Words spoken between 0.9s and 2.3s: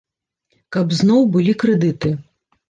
зноў былі крэдыты.